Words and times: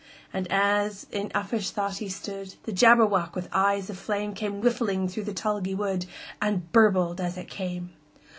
And 0.33 0.51
as 0.51 1.05
in 1.11 1.29
uffish 1.35 1.69
thought 1.69 1.97
he 1.97 2.09
stood, 2.09 2.55
The 2.63 2.71
Jabberwock, 2.71 3.35
with 3.35 3.47
eyes 3.53 3.87
of 3.87 3.99
flame, 3.99 4.33
Came 4.33 4.59
whiffling 4.59 5.07
through 5.07 5.25
the 5.25 5.31
tulgey 5.35 5.75
wood, 5.77 6.07
And 6.41 6.71
burbled 6.71 7.21
as 7.21 7.37
it 7.37 7.47
came! 7.47 7.93